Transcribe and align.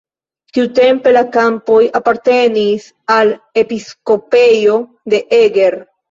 Tiutempe 0.57 1.11
la 1.11 1.21
kampoj 1.33 1.81
apartenis 1.99 2.87
al 3.15 3.33
episkopejo 3.63 4.79
de 5.15 5.21
Eger. 5.41 5.79